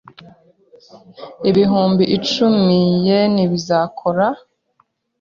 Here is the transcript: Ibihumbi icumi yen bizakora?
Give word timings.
Ibihumbi 1.49 2.03
icumi 2.17 2.75
yen 3.07 3.33
bizakora? 3.51 4.27